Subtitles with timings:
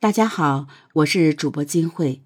[0.00, 2.22] 大家好，我是主播金慧。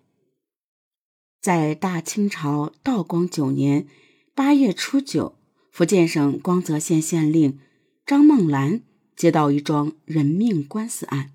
[1.41, 3.89] 在大清朝道光九年
[4.33, 5.35] 八月初九，
[5.73, 7.59] 福建省光泽县县令
[8.07, 8.83] 张梦兰
[9.17, 11.33] 接到一桩人命官司案，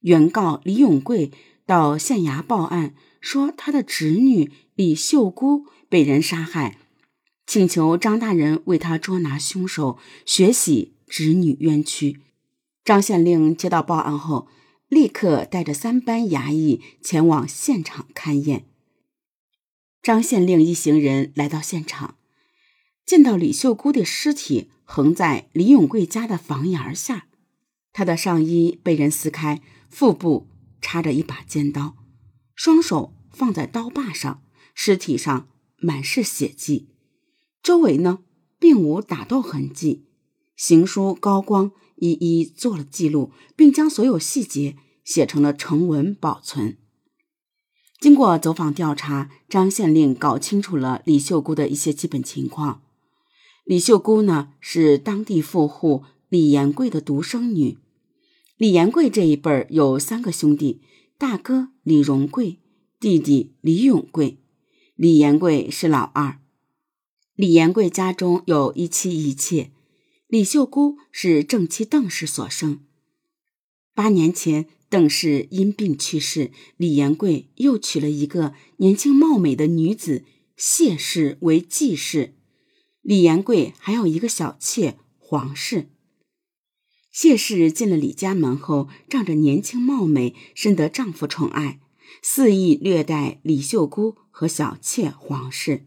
[0.00, 1.30] 原告李永贵
[1.64, 6.76] 到县衙报案，说他的侄女李秀姑被人杀害，
[7.46, 12.20] 请求张大人为他捉拿凶手，血洗侄女冤屈。
[12.84, 14.46] 张县令接到报案后。
[14.90, 18.66] 立刻带着三班衙役前往现场勘验。
[20.02, 22.16] 张县令一行人来到现场，
[23.06, 27.28] 见到李秀姑的尸体横在李永贵家的房檐下，
[27.92, 30.48] 她的上衣被人撕开，腹部
[30.80, 31.96] 插着一把尖刀，
[32.56, 34.42] 双手放在刀把上，
[34.74, 36.88] 尸体上满是血迹，
[37.62, 38.24] 周围呢
[38.58, 40.06] 并无打斗痕迹。
[40.56, 44.76] 行书高光一一做了记录，并将所有细节
[45.10, 46.76] 写成了成文保存。
[47.98, 52.80] 经过走访调查，张县令搞清楚了李秀姑的一些基本情况。
[53.64, 57.78] 李秀姑呢是当地富户李延贵的独生女。
[58.56, 60.80] 李延贵这一辈儿有三个兄弟：
[61.18, 62.60] 大哥李荣贵，
[63.00, 64.38] 弟弟李永贵，
[64.94, 66.38] 李延贵是老二。
[67.34, 69.72] 李延贵家中有一妻一妾。
[70.28, 72.78] 李秀姑是正妻邓氏所生。
[73.92, 80.24] 八年前，邓氏因病去世，李延贵又娶了一个年轻貌美的女子
[80.56, 82.34] 谢氏为继室。
[83.00, 85.88] 李延贵还有一个小妾黄氏。
[87.10, 91.80] 谢氏进了李家门后，仗着年轻貌美，深得丈夫宠爱，
[92.20, 95.86] 肆意虐待李秀姑和小妾黄氏。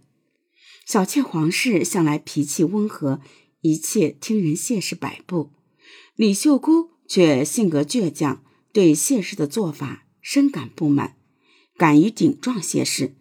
[0.86, 3.20] 小妾黄氏向来脾气温和。
[3.66, 5.54] 一切听人谢氏摆布，
[6.18, 8.44] 李秀姑却性格倔强，
[8.74, 11.16] 对谢氏的做法深感不满，
[11.78, 13.16] 敢于顶撞谢氏。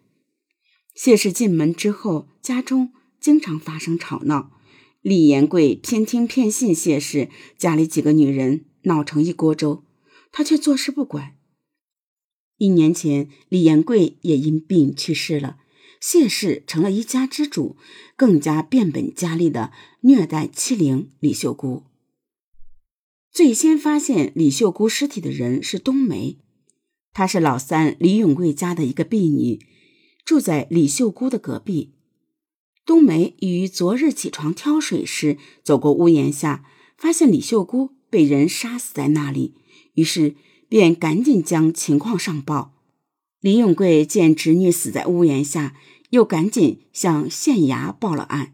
[0.95, 4.51] 谢氏进门之后，家中经常发生吵闹。
[5.01, 9.85] 李延贵偏听偏信谢氏，家里几个女人闹成一锅粥，
[10.31, 11.35] 他却坐视不管。
[12.57, 15.57] 一年前，李延贵也因病去世了。
[15.99, 17.77] 谢氏成了一家之主，
[18.15, 19.71] 更加变本加厉的
[20.01, 21.83] 虐待欺凌李秀姑。
[23.33, 26.37] 最先发现李秀姑尸体的人是冬梅，
[27.11, 29.59] 她是老三李永贵家的一个婢女，
[30.23, 31.93] 住在李秀姑的隔壁。
[32.85, 36.63] 冬梅于昨日起床挑水时，走过屋檐下，
[36.95, 39.55] 发现李秀姑被人杀死在那里，
[39.95, 40.35] 于是
[40.69, 42.75] 便赶紧将情况上报。
[43.39, 45.75] 李永贵见侄女死在屋檐下。
[46.13, 48.53] 又赶紧向县衙报了案。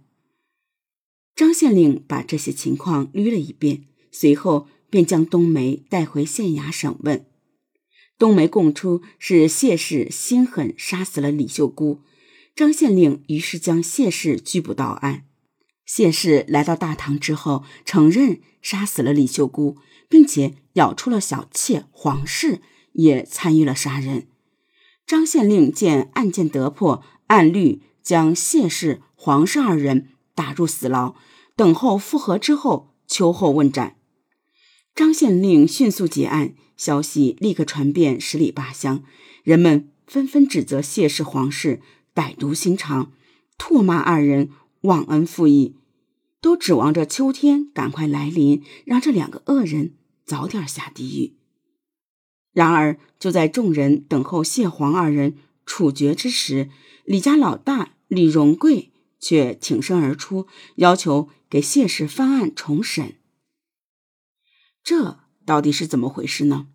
[1.36, 7.26] 张县令把这些情况捋了一遍，随后便将冬梅带回县衙审问。
[8.18, 12.02] 冬梅供出是谢氏心狠杀死了李秀姑。
[12.56, 15.26] 张县令于是将谢氏拘捕到案。
[15.86, 19.78] 谢氏来到大堂之后，承认杀死了李秀姑，
[20.10, 22.62] 并且咬出了小妾黄氏
[22.94, 24.28] 也参与了杀人。
[25.08, 27.04] 张县令见案件得破。
[27.28, 31.14] 按律将谢氏、黄氏二人打入死牢，
[31.56, 33.98] 等候复核之后秋后问斩。
[34.96, 39.04] 张县令迅速结案，消息立刻传遍十里八乡，
[39.44, 41.82] 人们纷纷指责谢氏、皇氏
[42.14, 43.12] 歹毒心肠，
[43.58, 44.50] 唾骂二人
[44.82, 45.76] 忘恩负义，
[46.42, 49.94] 都指望着秋天赶快来临，让这两个恶人
[50.26, 51.36] 早点下地狱。
[52.52, 55.36] 然而，就在众人等候谢黄二人
[55.66, 56.70] 处决之时，
[57.06, 63.16] 李家老大李荣贵却挺身而出，要求给谢氏翻案重审。
[64.90, 66.66] 这到底是怎么回事呢？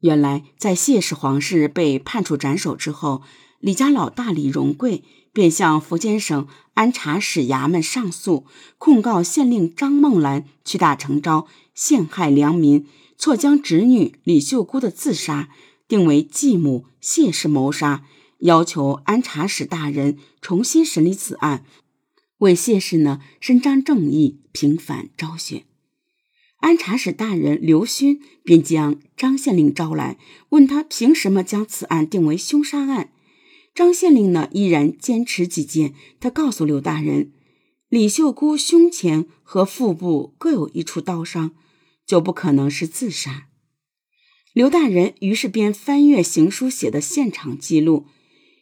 [0.00, 3.22] 原来，在谢氏、皇室被判处斩首之后，
[3.60, 5.02] 李家老大李荣贵
[5.32, 8.44] 便向福建省安察使衙门上诉，
[8.76, 12.86] 控告县令张梦兰屈打成招，陷害良民，
[13.16, 15.48] 错将侄女李秀姑的自杀
[15.88, 18.04] 定为继母谢氏谋杀。
[18.40, 21.64] 要求安察使大人重新审理此案，
[22.40, 25.64] 为谢氏呢伸张正义，平反昭雪。
[26.58, 30.18] 安察使大人刘勋便将张县令招来，
[30.50, 33.12] 问他凭什么将此案定为凶杀案。
[33.74, 37.32] 张县令呢依然坚持己见，他告诉刘大人，
[37.88, 41.52] 李秀姑胸前和腹部各有一处刀伤，
[42.04, 43.46] 就不可能是自杀。
[44.52, 48.06] 刘大人于是便翻阅行书写的现场记录。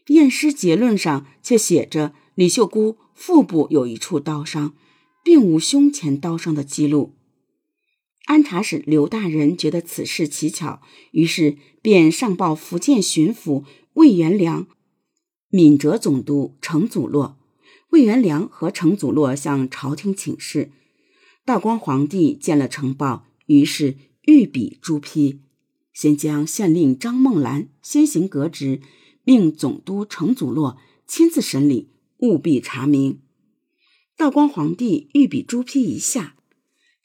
[0.09, 4.75] 验尸结论上却写着李秀姑腹部有一处刀伤，
[5.25, 7.16] 并无胸前刀伤的记录。
[8.27, 10.83] 安察使刘大人觉得此事蹊跷，
[11.13, 13.65] 于是便上报福建巡抚
[13.95, 14.67] 魏元良、
[15.49, 17.39] 闽浙总督程祖洛。
[17.91, 20.73] 魏元良和程祖洛向朝廷请示，
[21.45, 25.39] 道光皇帝见了呈报，于是御笔朱批，
[25.93, 28.81] 先将县令张梦兰先行革职，
[29.23, 33.21] 命总督程祖洛亲自审理，务必查明。
[34.17, 36.36] 道光皇帝御笔朱批一下。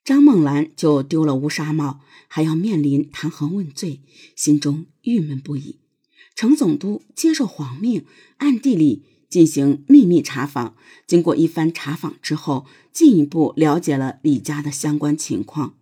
[0.04, 4.02] 张梦兰就丢了乌纱帽，还要面临弹劾问罪，
[4.36, 5.80] 心中郁闷不已。
[6.36, 8.06] 程总督接受皇命，
[8.38, 10.76] 暗地里进行秘密查访。
[11.06, 15.76] 经过一番查访之后，进一步了解了李家的相关情况。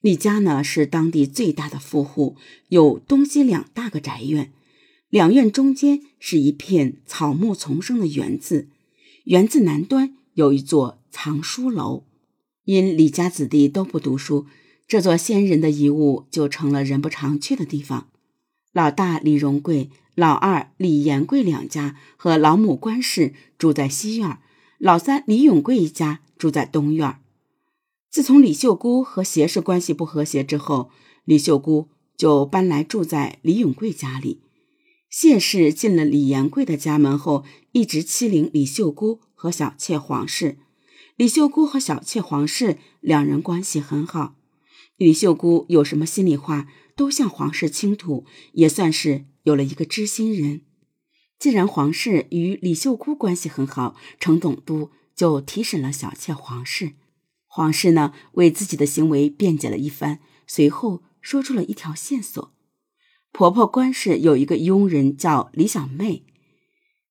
[0.00, 2.36] 李家呢是当地最大的富户，
[2.68, 4.52] 有东西两大个宅院，
[5.10, 8.68] 两院中间是一片草木丛生的园子，
[9.24, 12.04] 园子南端有一座藏书楼。
[12.68, 14.44] 因李家子弟都不读书，
[14.86, 18.08] 这座先人的遗物就成了人不常去的地方。
[18.74, 24.36] 老大李荣贵、老二李延贵两家和老母关氏住在西院，
[24.76, 27.16] 老三李永贵一家住在东院。
[28.10, 30.90] 自从李秀姑和谢氏关系不和谐之后，
[31.24, 31.88] 李秀姑
[32.18, 34.42] 就搬来住在李永贵家里。
[35.08, 40.58] 谢氏进了李延贵的家门后，一直欺凌李秀姑和小妾黄氏。
[41.18, 44.36] 李秀姑和小妾黄氏两人关系很好，
[44.96, 50.60] 李秀姑有什么心里话都向黄氏倾吐，也算是有了一个知心人。
[51.36, 56.92] 既然黄氏与李秀姑关系很好，程总督就提审了小妾黄氏。
[57.48, 62.54] 黄氏呢，为自己的行为辩解了一番，随后说出了一条线索：
[63.32, 66.24] 婆婆关氏有一个佣人叫李小妹，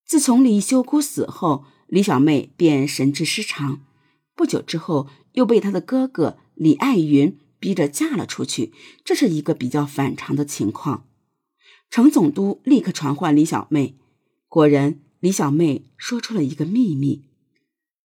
[0.06, 3.82] 自从李秀姑死后，李小妹便神志失常。
[4.38, 8.72] 不久之后，又被他的哥哥李爱云逼着嫁了出去，
[9.04, 11.08] 这是一个比较反常的情况。
[11.90, 13.96] 程总督立刻传唤李小妹，
[14.46, 17.24] 果然，李小妹说出了一个秘密。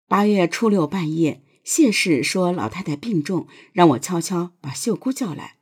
[0.08, 5.58] 八月初六半夜，谢氏说老太太病重，让我悄悄把秀姑叫来。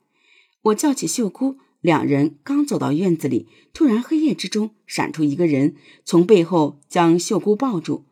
[0.62, 5.76] 我叫起秀姑，两人刚走到院子里，突然黑夜之中闪出一个人，
[6.06, 8.06] 从背后将秀姑抱住。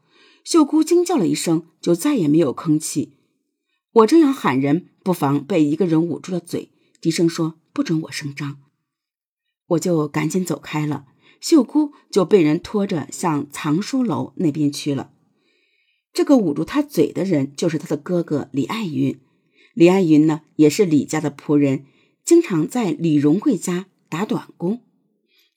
[0.50, 3.14] 秀姑惊叫了一声，就再也没有吭气。
[3.92, 8.58] 我正要喊人，不妨被一个人捂住了嘴，低声说：“不准我声张。”
[9.70, 11.06] 我就赶紧走开了。
[11.40, 15.12] 秀姑就被人拖着向藏书楼那边去了。
[16.14, 19.20] 这个捂住他嘴的人，就是他的哥哥李爱云。
[19.76, 21.86] 李爱云呢，也是李家的仆人，
[22.26, 24.82] 经常在李荣贵家打短工。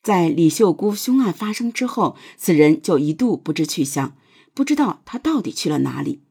[0.03, 4.15] 在李秀姑凶案发生之后，此人就一度不知去向。
[4.55, 6.23] 不知道他到底去了哪里。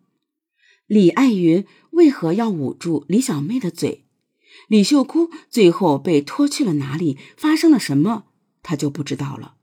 [0.87, 4.05] 李爱云为何要捂住李小妹的嘴？
[4.67, 7.17] 李秀姑最后被拖去了哪里？
[7.37, 8.25] 发生了什么？
[8.61, 9.55] 他就不知道了。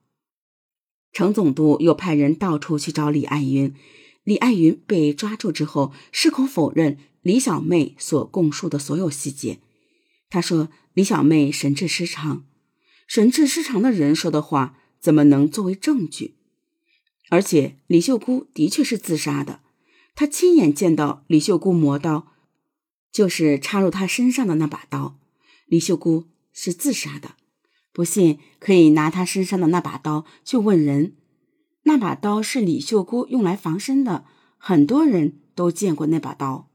[1.12, 3.74] 程总督又派人到处去找李爱云。
[4.24, 9.60] 李爱云被抓住之后，矢口否认李小妹所供述的所有细节。
[10.30, 12.44] 他说：“李小妹神志失常，
[13.06, 16.36] 神志失常的人说的话怎么能作为证据？”
[17.30, 19.60] 而且李秀姑的确是自杀的，
[20.14, 22.28] 他亲眼见到李秀姑磨刀，
[23.12, 25.18] 就是插入他身上的那把刀。
[25.66, 27.32] 李秀姑是自杀的，
[27.92, 31.14] 不信可以拿他身上的那把刀去问人。
[31.82, 34.24] 那把刀是李秀姑用来防身的，
[34.56, 36.70] 很多人都见过那把刀。